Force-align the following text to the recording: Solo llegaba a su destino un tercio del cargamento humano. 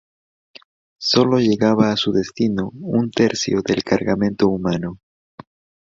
Solo 0.99 1.37
llegaba 1.37 1.91
a 1.91 1.95
su 1.95 2.11
destino 2.11 2.71
un 2.73 3.11
tercio 3.11 3.61
del 3.63 3.83
cargamento 3.83 4.47
humano. 4.49 4.97